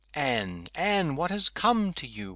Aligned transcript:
Anne! 0.15 0.67
Anne! 0.73 1.15
what 1.15 1.29
has 1.29 1.47
come 1.47 1.93
to 1.93 2.07
you? 2.07 2.29